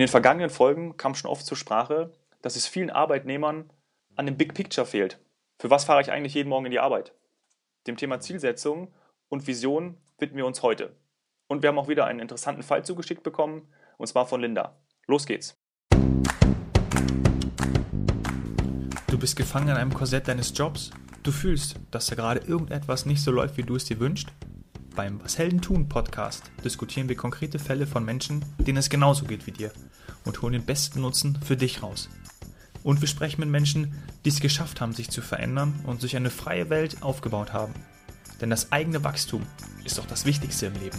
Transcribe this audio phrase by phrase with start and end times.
[0.00, 2.10] In den vergangenen Folgen kam schon oft zur Sprache,
[2.40, 3.70] dass es vielen Arbeitnehmern
[4.16, 5.18] an dem Big Picture fehlt.
[5.58, 7.12] Für was fahre ich eigentlich jeden Morgen in die Arbeit?
[7.86, 8.94] Dem Thema Zielsetzung
[9.28, 10.96] und Vision widmen wir uns heute.
[11.48, 13.68] Und wir haben auch wieder einen interessanten Fall zugeschickt bekommen,
[13.98, 14.80] und zwar von Linda.
[15.06, 15.54] Los geht's.
[19.06, 20.92] Du bist gefangen in einem Korsett deines Jobs.
[21.22, 24.32] Du fühlst, dass da gerade irgendetwas nicht so läuft, wie du es dir wünschst.
[24.96, 29.46] Beim Was Helden tun Podcast diskutieren wir konkrete Fälle von Menschen, denen es genauso geht
[29.46, 29.72] wie dir
[30.24, 32.08] und holen den besten Nutzen für dich raus.
[32.82, 36.30] Und wir sprechen mit Menschen, die es geschafft haben, sich zu verändern und sich eine
[36.30, 37.72] freie Welt aufgebaut haben.
[38.40, 39.46] Denn das eigene Wachstum
[39.84, 40.98] ist doch das Wichtigste im Leben.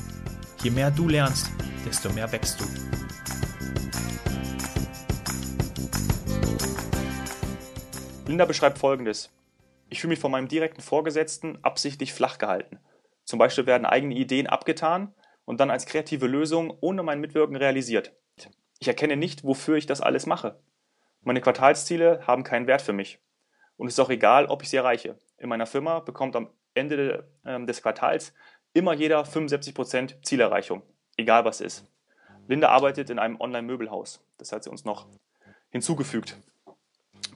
[0.64, 1.52] Je mehr du lernst,
[1.86, 2.66] desto mehr wächst du.
[8.28, 9.30] Linda beschreibt folgendes.
[9.90, 12.80] Ich fühle mich von meinem direkten Vorgesetzten absichtlich flach gehalten.
[13.32, 18.12] Zum Beispiel werden eigene Ideen abgetan und dann als kreative Lösung ohne mein Mitwirken realisiert.
[18.80, 20.60] Ich erkenne nicht, wofür ich das alles mache.
[21.22, 23.20] Meine Quartalsziele haben keinen Wert für mich.
[23.78, 25.18] Und es ist auch egal, ob ich sie erreiche.
[25.38, 28.34] In meiner Firma bekommt am Ende ähm, des Quartals
[28.74, 30.82] immer jeder 75% Zielerreichung,
[31.16, 31.90] egal was ist.
[32.50, 34.22] Linda arbeitet in einem Online-Möbelhaus.
[34.40, 35.08] Das hat sie uns noch
[35.70, 36.36] hinzugefügt.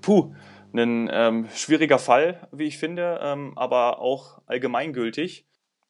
[0.02, 0.36] Puh,
[0.74, 5.46] ein ähm, schwieriger Fall, wie ich finde, ähm, aber auch allgemeingültig.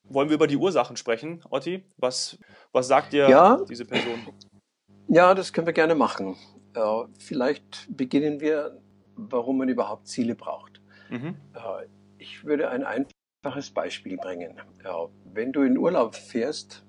[0.09, 1.83] Wollen wir über die Ursachen sprechen, Otti?
[1.97, 2.37] Was,
[2.71, 4.19] was sagt dir ja, diese Person?
[5.07, 6.35] Ja, das können wir gerne machen.
[6.73, 8.79] Äh, vielleicht beginnen wir,
[9.15, 10.81] warum man überhaupt Ziele braucht.
[11.09, 11.35] Mhm.
[11.53, 14.59] Äh, ich würde ein einfaches Beispiel bringen.
[14.83, 16.85] Ja, wenn du in Urlaub fährst,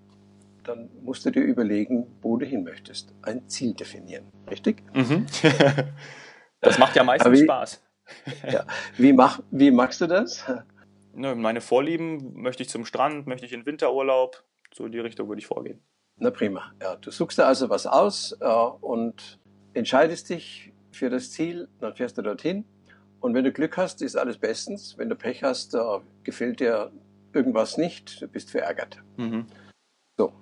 [0.65, 3.15] dann musst du dir überlegen, wo du hin möchtest.
[3.23, 4.83] Ein Ziel definieren, richtig?
[4.95, 5.27] Mhm.
[6.61, 7.83] das macht ja meistens wie, Spaß.
[8.51, 8.65] ja.
[8.97, 10.45] wie, mach, wie machst du das?
[11.17, 15.41] Meine Vorlieben, möchte ich zum Strand, möchte ich in Winterurlaub, so in die Richtung würde
[15.41, 15.81] ich vorgehen.
[16.19, 16.73] Na prima.
[16.81, 19.39] Ja, du suchst dir also was aus äh, und
[19.75, 22.65] entscheidest dich für das Ziel, dann fährst du dorthin.
[23.21, 24.97] Und wenn du Glück hast, ist alles bestens.
[24.99, 25.81] Wenn du Pech hast, äh,
[26.23, 26.91] gefällt dir
[27.33, 29.03] irgendwas nicht, du bist verärgert.
[29.17, 29.47] Mhm.
[30.17, 30.33] So,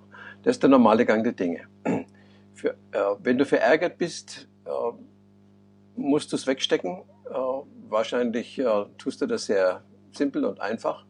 [0.43, 1.67] das ist der normale Gang der Dinge.
[2.55, 4.71] Für, äh, wenn du verärgert bist, äh,
[5.97, 7.03] musst du es wegstecken.
[7.29, 7.35] Äh,
[7.89, 9.83] wahrscheinlich äh, tust du das sehr
[10.17, 11.05] simpel und einfach.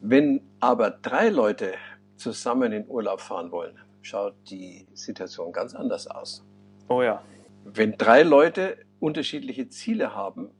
[0.00, 1.74] Wenn aber drei Leute
[2.16, 6.44] zusammen in Urlaub fahren wollen, schaut die Situation ganz anders aus.
[6.88, 7.22] Oh ja.
[7.64, 10.50] Wenn drei Leute unterschiedliche Ziele haben,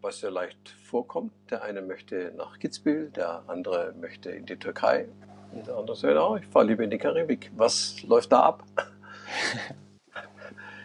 [0.00, 5.08] was ja leicht vorkommt, der eine möchte nach Kitzbühel, der andere möchte in die Türkei
[5.52, 7.50] und der andere sagt, oh, ich fahre lieber in die Karibik.
[7.56, 8.64] Was läuft da ab?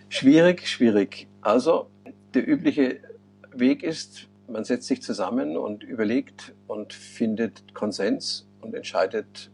[0.09, 1.27] schwierig, schwierig.
[1.41, 1.89] Also
[2.33, 3.01] der übliche
[3.51, 9.51] Weg ist, man setzt sich zusammen und überlegt und findet Konsens und entscheidet,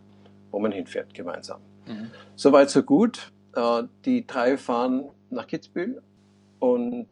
[0.52, 1.62] wo man hinfährt gemeinsam.
[1.86, 2.12] Mhm.
[2.36, 3.32] Soweit, so gut.
[3.56, 6.02] Äh, die drei fahren nach Kitzbühel
[6.60, 7.10] und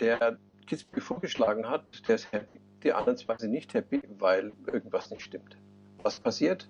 [0.00, 2.60] der Kitzbühel vorgeschlagen hat, der ist happy.
[2.82, 5.56] Die anderen zwei sind nicht happy, weil irgendwas nicht stimmt.
[6.02, 6.68] Was passiert?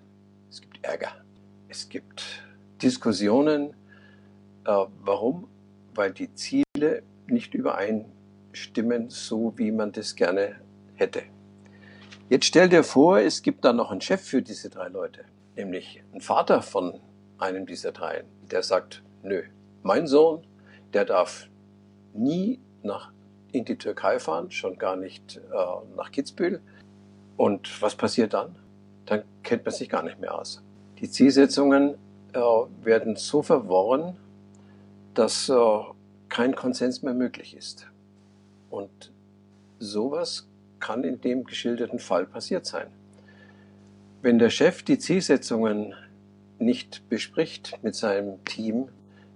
[0.49, 1.11] Es gibt Ärger.
[1.67, 2.43] Es gibt
[2.81, 3.73] Diskussionen.
[4.65, 5.47] Äh, warum?
[5.93, 7.53] Weil die Ziele nicht
[8.57, 10.55] übereinstimmen, so wie man das gerne
[10.95, 11.23] hätte.
[12.29, 15.23] Jetzt stell dir vor, es gibt da noch einen Chef für diese drei Leute,
[15.55, 16.99] nämlich ein Vater von
[17.37, 19.43] einem dieser drei, der sagt, nö,
[19.83, 20.45] mein Sohn,
[20.93, 21.47] der darf
[22.13, 23.11] nie nach,
[23.51, 26.61] in die Türkei fahren, schon gar nicht äh, nach Kitzbühel.
[27.37, 28.55] Und was passiert dann?
[29.05, 30.61] Dann kennt man sich gar nicht mehr aus.
[30.99, 31.95] Die Zielsetzungen
[32.33, 32.39] äh,
[32.83, 34.17] werden so verworren,
[35.13, 35.55] dass äh,
[36.27, 37.87] kein Konsens mehr möglich ist.
[38.69, 39.11] Und
[39.79, 40.47] sowas
[40.79, 42.87] kann in dem geschilderten Fall passiert sein.
[44.21, 45.93] Wenn der Chef die Zielsetzungen
[46.59, 48.89] nicht bespricht mit seinem Team,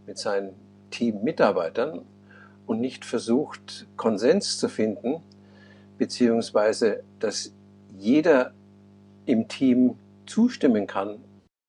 [0.07, 0.53] mit seinen
[0.89, 2.01] Teammitarbeitern
[2.65, 5.21] und nicht versucht, Konsens zu finden,
[5.97, 7.53] beziehungsweise dass
[7.97, 8.53] jeder
[9.25, 11.19] im Team zustimmen kann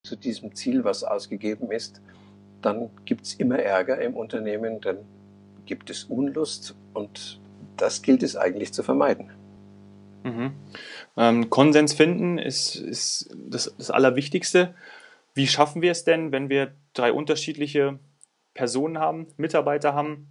[0.04, 2.00] zu diesem Ziel, was ausgegeben ist,
[2.62, 4.98] dann gibt es immer Ärger im Unternehmen, dann
[5.66, 7.40] gibt es Unlust und
[7.82, 9.30] das gilt es eigentlich zu vermeiden.
[10.22, 10.52] Mhm.
[11.16, 14.74] Ähm, Konsens finden ist, ist das, das Allerwichtigste.
[15.34, 17.98] Wie schaffen wir es denn, wenn wir drei unterschiedliche
[18.54, 20.28] Personen haben, Mitarbeiter haben,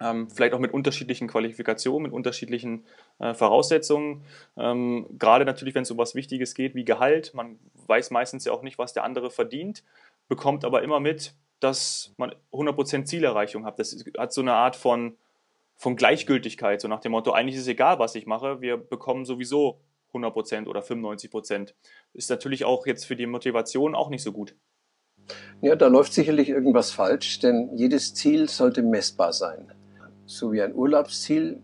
[0.00, 2.86] ähm, vielleicht auch mit unterschiedlichen Qualifikationen, mit unterschiedlichen
[3.18, 4.24] äh, Voraussetzungen.
[4.56, 7.34] Ähm, gerade natürlich, wenn es um was Wichtiges geht wie Gehalt.
[7.34, 9.84] Man weiß meistens ja auch nicht, was der andere verdient,
[10.28, 13.78] bekommt aber immer mit, dass man 100% Zielerreichung hat.
[13.78, 15.18] Das hat so eine Art von
[15.78, 19.24] von Gleichgültigkeit, so nach dem Motto, eigentlich ist es egal, was ich mache, wir bekommen
[19.24, 19.80] sowieso
[20.12, 21.72] 100% oder 95%.
[22.12, 24.56] Ist natürlich auch jetzt für die Motivation auch nicht so gut.
[25.60, 29.72] Ja, da läuft sicherlich irgendwas falsch, denn jedes Ziel sollte messbar sein.
[30.26, 31.62] So wie ein Urlaubsziel,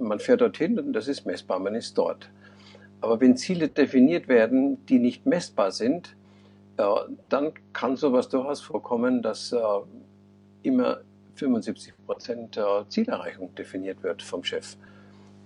[0.00, 2.30] man fährt dorthin und das ist messbar, man ist dort.
[3.00, 6.16] Aber wenn Ziele definiert werden, die nicht messbar sind,
[6.76, 6.84] äh,
[7.28, 9.58] dann kann sowas durchaus vorkommen, dass äh,
[10.62, 11.02] immer
[11.34, 14.76] 75 Prozent der Zielerreichung definiert wird vom Chef.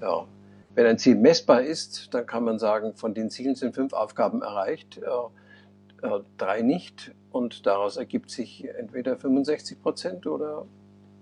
[0.01, 0.27] Ja.
[0.75, 4.43] Wenn ein Ziel messbar ist, dann kann man sagen, von den Zielen sind fünf Aufgaben
[4.43, 10.67] erreicht, äh, äh, drei nicht und daraus ergibt sich entweder 65 Prozent oder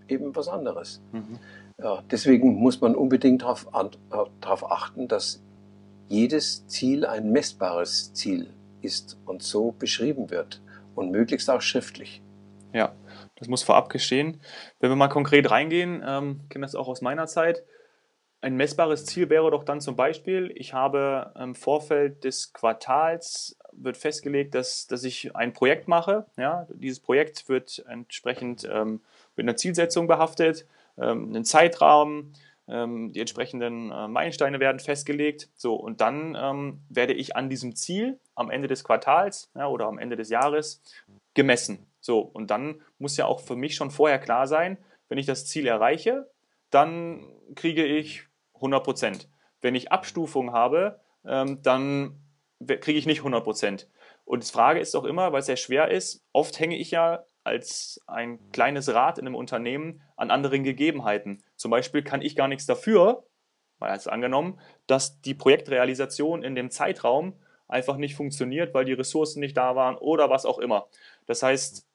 [0.08, 1.00] eben was anderes.
[1.12, 1.38] Mhm.
[1.78, 3.66] Ja, deswegen muss man unbedingt darauf,
[4.40, 5.42] darauf achten, dass
[6.08, 8.50] jedes Ziel ein messbares Ziel
[8.82, 10.60] ist und so beschrieben wird
[10.94, 12.22] und möglichst auch schriftlich.
[12.72, 12.92] Ja,
[13.36, 14.40] das muss vorab geschehen.
[14.80, 17.62] Wenn wir mal konkret reingehen, ähm, kenne das auch aus meiner Zeit.
[18.40, 23.96] Ein messbares Ziel wäre doch dann zum Beispiel, ich habe im Vorfeld des Quartals wird
[23.96, 26.26] festgelegt, dass, dass ich ein Projekt mache.
[26.36, 29.00] Ja, dieses Projekt wird entsprechend ähm,
[29.36, 30.66] mit einer Zielsetzung behaftet,
[30.98, 32.32] ähm, einen Zeitraum,
[32.68, 35.48] ähm, die entsprechenden äh, Meilensteine werden festgelegt.
[35.56, 39.86] So, und dann ähm, werde ich an diesem Ziel am Ende des Quartals ja, oder
[39.86, 40.82] am Ende des Jahres
[41.34, 41.86] gemessen.
[42.06, 45.44] So, und dann muss ja auch für mich schon vorher klar sein, wenn ich das
[45.44, 46.30] Ziel erreiche,
[46.70, 47.26] dann
[47.56, 49.28] kriege ich 100 Prozent.
[49.60, 52.20] Wenn ich Abstufung habe, ähm, dann
[52.64, 53.90] kriege ich nicht 100 Prozent.
[54.24, 57.24] Und die Frage ist doch immer, weil es sehr schwer ist, oft hänge ich ja
[57.42, 61.42] als ein kleines Rad in einem Unternehmen an anderen Gegebenheiten.
[61.56, 63.26] Zum Beispiel kann ich gar nichts dafür,
[63.80, 67.34] mal als angenommen, dass die Projektrealisation in dem Zeitraum
[67.68, 70.86] einfach nicht funktioniert, weil die Ressourcen nicht da waren oder was auch immer.
[71.26, 71.86] Das heißt,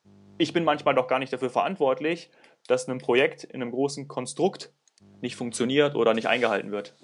[0.41, 2.31] ich bin manchmal doch gar nicht dafür verantwortlich,
[2.67, 4.73] dass ein Projekt in einem großen Konstrukt
[5.21, 6.95] nicht funktioniert oder nicht eingehalten wird.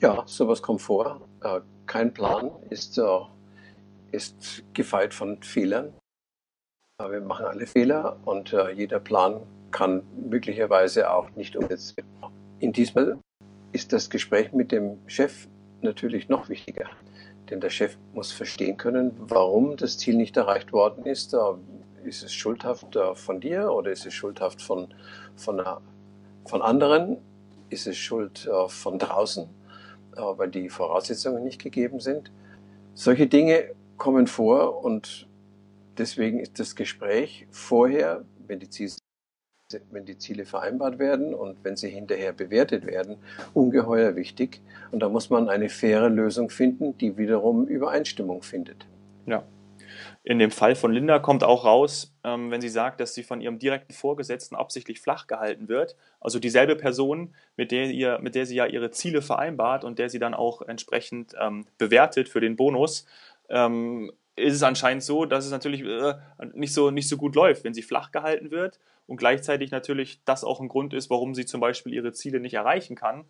[0.00, 1.26] Ja, sowas kommt vor.
[1.42, 3.02] Äh, kein Plan ist, äh,
[4.12, 5.94] ist gefeit von Fehlern.
[6.98, 9.40] Wir machen alle Fehler und äh, jeder Plan
[9.70, 12.08] kann möglicherweise auch nicht umgesetzt werden.
[12.60, 13.18] In diesem Fall
[13.72, 15.48] ist das Gespräch mit dem Chef
[15.80, 16.88] natürlich noch wichtiger.
[17.50, 21.34] Denn der Chef muss verstehen können, warum das Ziel nicht erreicht worden ist.
[22.04, 24.94] Ist es schuldhaft äh, von dir oder ist es schuldhaft von,
[25.36, 25.62] von,
[26.44, 27.18] von anderen?
[27.70, 29.48] Ist es Schuld äh, von draußen,
[30.16, 32.30] äh, weil die Voraussetzungen nicht gegeben sind?
[32.94, 35.26] Solche Dinge kommen vor und
[35.98, 38.94] Deswegen ist das Gespräch vorher, wenn die, Ziele,
[39.90, 43.16] wenn die Ziele vereinbart werden und wenn sie hinterher bewertet werden,
[43.52, 44.60] ungeheuer wichtig.
[44.90, 48.86] Und da muss man eine faire Lösung finden, die wiederum Übereinstimmung findet.
[49.26, 49.44] Ja.
[50.26, 53.42] In dem Fall von Linda kommt auch raus, ähm, wenn sie sagt, dass sie von
[53.42, 55.96] ihrem direkten Vorgesetzten absichtlich flach gehalten wird.
[56.18, 60.08] Also dieselbe Person, mit der, ihr, mit der sie ja ihre Ziele vereinbart und der
[60.08, 63.04] sie dann auch entsprechend ähm, bewertet für den Bonus,
[63.50, 66.14] ähm, ist es anscheinend so, dass es natürlich äh,
[66.54, 70.42] nicht, so, nicht so gut läuft, wenn sie flach gehalten wird und gleichzeitig natürlich das
[70.42, 73.26] auch ein Grund ist, warum sie zum Beispiel ihre Ziele nicht erreichen kann,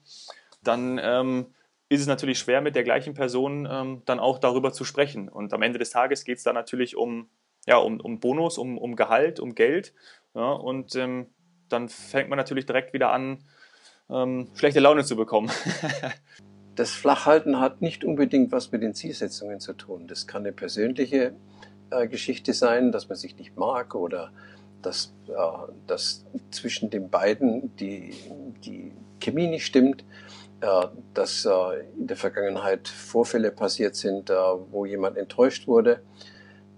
[0.63, 1.47] dann ähm,
[1.89, 5.29] ist es natürlich schwer, mit der gleichen Person ähm, dann auch darüber zu sprechen.
[5.29, 7.29] Und am Ende des Tages geht es dann natürlich um,
[7.67, 9.95] ja, um, um Bonus, um, um Gehalt, um Geld.
[10.35, 11.27] Ja, und ähm,
[11.69, 13.45] dann fängt man natürlich direkt wieder an,
[14.11, 15.51] ähm, schlechte Laune zu bekommen.
[16.77, 20.09] Das Flachhalten hat nicht unbedingt was mit den Zielsetzungen zu tun.
[20.09, 21.33] Das kann eine persönliche
[21.91, 24.33] äh, Geschichte sein, dass man sich nicht mag oder
[24.83, 28.13] dass, äh, dass zwischen den beiden die,
[28.65, 30.05] die Chemie nicht stimmt,
[30.61, 36.03] dass äh, in der Vergangenheit Vorfälle passiert sind, äh, wo jemand enttäuscht wurde.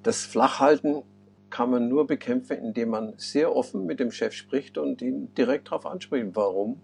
[0.03, 1.03] Das Flachhalten
[1.51, 5.69] kann man nur bekämpfen, indem man sehr offen mit dem Chef spricht und ihn direkt
[5.69, 6.81] darauf anspricht, warum,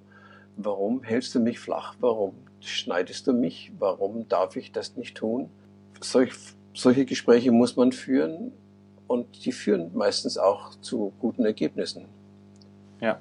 [0.56, 3.72] warum hältst du mich flach, warum schneidest du mich?
[3.78, 5.50] Warum darf ich das nicht tun?
[6.00, 6.32] Solch,
[6.74, 8.52] solche Gespräche muss man führen
[9.06, 12.06] und die führen meistens auch zu guten Ergebnissen.
[13.00, 13.20] Ja.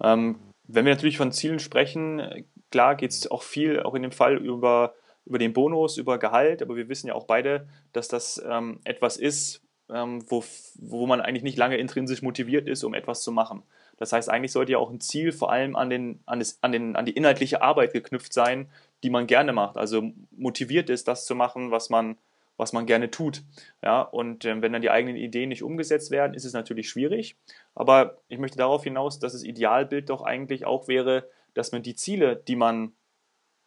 [0.00, 0.38] Ähm,
[0.68, 4.36] wenn wir natürlich von Zielen sprechen, klar geht es auch viel, auch in dem Fall
[4.36, 4.94] über,
[5.26, 9.16] über den Bonus, über Gehalt, aber wir wissen ja auch beide, dass das ähm, etwas
[9.16, 10.44] ist, ähm, wo,
[10.76, 13.62] wo man eigentlich nicht lange intrinsisch motiviert ist, um etwas zu machen.
[13.98, 16.72] Das heißt, eigentlich sollte ja auch ein Ziel vor allem an, den, an, das, an,
[16.72, 18.70] den, an die inhaltliche Arbeit geknüpft sein,
[19.02, 19.76] die man gerne macht.
[19.76, 22.16] Also motiviert ist, das zu machen, was man,
[22.56, 23.42] was man gerne tut.
[23.82, 27.36] Ja, und äh, wenn dann die eigenen Ideen nicht umgesetzt werden, ist es natürlich schwierig.
[27.74, 31.94] Aber ich möchte darauf hinaus, dass das Idealbild doch eigentlich auch wäre, dass man die
[31.94, 32.92] Ziele, die man,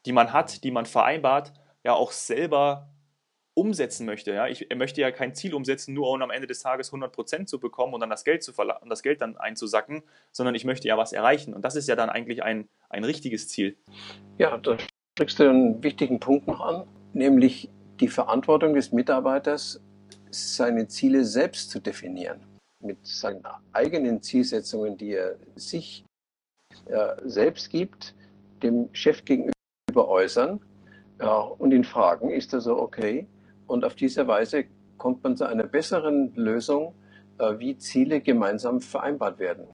[0.05, 2.89] die man hat, die man vereinbart, ja auch selber
[3.53, 4.33] umsetzen möchte.
[4.33, 4.47] Ja?
[4.47, 7.93] Ich möchte ja kein Ziel umsetzen, nur um am Ende des Tages 100% zu bekommen
[7.93, 11.13] und dann das Geld, zu und das Geld dann einzusacken, sondern ich möchte ja was
[11.13, 11.53] erreichen.
[11.53, 13.77] Und das ist ja dann eigentlich ein, ein richtiges Ziel.
[14.37, 14.77] Ja, da
[15.15, 17.69] sprichst du einen wichtigen Punkt noch an, nämlich
[17.99, 19.81] die Verantwortung des Mitarbeiters
[20.29, 22.41] seine Ziele selbst zu definieren,
[22.79, 26.05] mit seinen eigenen Zielsetzungen, die er sich
[27.23, 28.15] selbst gibt,
[28.63, 30.59] dem Chef gegenüber äußern
[31.19, 33.27] ja, und ihn fragen, ist das so okay?
[33.67, 34.65] Und auf diese Weise
[34.97, 36.93] kommt man zu einer besseren Lösung,
[37.37, 39.67] äh, wie Ziele gemeinsam vereinbart werden.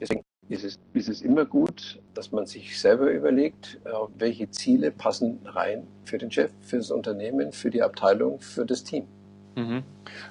[0.00, 4.90] Deswegen ist es, ist es immer gut, dass man sich selber überlegt, äh, welche Ziele
[4.90, 9.06] passen rein für den Chef, für das Unternehmen, für die Abteilung, für das Team.
[9.56, 9.82] Mhm.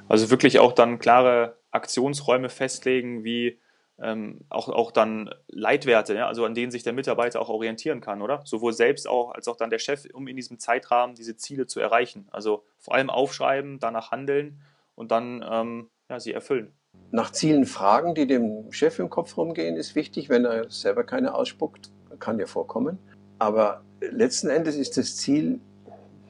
[0.08, 3.60] Also wirklich auch dann klare Aktionsräume festlegen, wie
[4.00, 8.22] ähm, auch, auch dann Leitwerte, ja, also an denen sich der Mitarbeiter auch orientieren kann,
[8.22, 8.42] oder?
[8.46, 11.80] Sowohl selbst auch als auch dann der Chef, um in diesem Zeitrahmen diese Ziele zu
[11.80, 12.28] erreichen.
[12.32, 14.62] Also vor allem aufschreiben, danach handeln
[14.96, 16.74] und dann ähm, ja, sie erfüllen.
[17.12, 21.34] Nach Zielen fragen, die dem Chef im Kopf rumgehen, ist wichtig, wenn er selber keine
[21.34, 21.90] ausspuckt.
[22.20, 22.98] Kann ja vorkommen.
[23.40, 25.60] Aber letzten Endes ist das Ziel,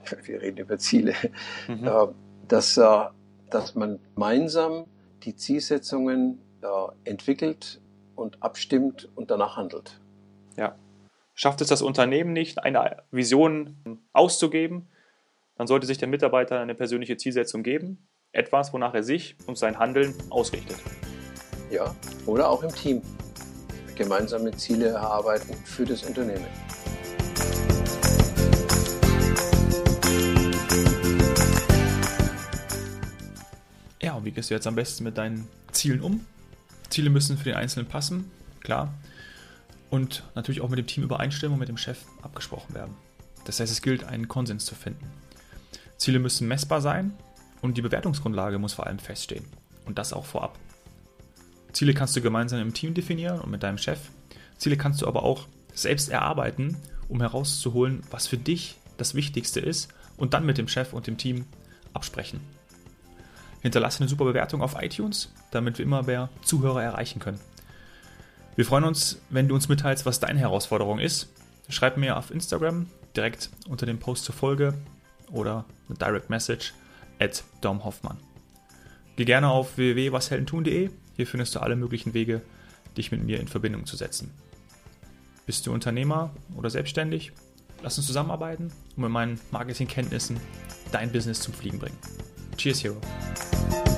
[0.23, 1.13] wir reden über Ziele,
[1.67, 1.87] mhm.
[1.87, 2.07] Äh,
[2.47, 4.85] dass, dass man gemeinsam
[5.23, 6.39] die Zielsetzungen
[7.03, 7.81] entwickelt
[8.15, 9.99] und abstimmt und danach handelt.
[10.57, 10.75] Ja.
[11.33, 14.87] Schafft es das Unternehmen nicht, eine Vision auszugeben,
[15.55, 19.79] dann sollte sich der Mitarbeiter eine persönliche Zielsetzung geben, etwas, wonach er sich und sein
[19.79, 20.77] Handeln ausrichtet.
[21.69, 21.95] Ja,
[22.25, 23.01] oder auch im Team
[23.95, 26.45] gemeinsame Ziele erarbeiten für das Unternehmen.
[34.01, 36.25] Ja, und wie gehst du jetzt am besten mit deinen Zielen um?
[36.89, 38.93] Ziele müssen für den Einzelnen passen, klar.
[39.89, 42.95] Und natürlich auch mit dem Team übereinstimmen und mit dem Chef abgesprochen werden.
[43.45, 45.09] Das heißt, es gilt, einen Konsens zu finden.
[45.97, 47.13] Ziele müssen messbar sein
[47.61, 49.45] und die Bewertungsgrundlage muss vor allem feststehen.
[49.85, 50.59] Und das auch vorab.
[51.71, 53.99] Ziele kannst du gemeinsam im Team definieren und mit deinem Chef.
[54.57, 56.77] Ziele kannst du aber auch selbst erarbeiten,
[57.07, 61.17] um herauszuholen, was für dich das Wichtigste ist und dann mit dem Chef und dem
[61.17, 61.45] Team
[61.93, 62.41] absprechen.
[63.61, 67.39] Hinterlasse eine super Bewertung auf iTunes, damit wir immer mehr Zuhörer erreichen können.
[68.55, 71.29] Wir freuen uns, wenn du uns mitteilst, was deine Herausforderung ist.
[71.69, 74.73] Schreib mir auf Instagram direkt unter dem Post zur Folge
[75.31, 76.73] oder eine Direct Message
[77.19, 78.17] at Dom Hoffmann.
[79.15, 80.89] Geh gerne auf www.washeldentun.de.
[81.15, 82.41] Hier findest du alle möglichen Wege,
[82.95, 84.31] dich mit mir in Verbindung zu setzen.
[85.45, 87.31] Bist du Unternehmer oder selbstständig?
[87.81, 90.39] Lass uns zusammenarbeiten und mit meinen Marketingkenntnissen
[90.91, 91.97] dein Business zum Fliegen bringen.
[92.57, 92.97] Cheers, Hero.